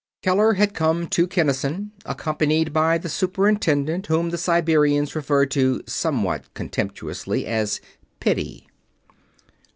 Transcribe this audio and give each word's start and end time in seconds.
Keller 0.23 0.53
had 0.53 0.73
come 0.73 1.05
to 1.09 1.27
Kinnison, 1.27 1.91
accompanied 2.05 2.73
by 2.73 2.97
the 2.97 3.07
Superintendent 3.07 4.07
whom 4.07 4.31
the 4.31 4.37
Siberians 4.39 5.15
referred 5.15 5.51
to, 5.51 5.83
somewhat 5.85 6.51
contemptuously, 6.55 7.45
as 7.45 7.79
"Piddy." 8.19 8.65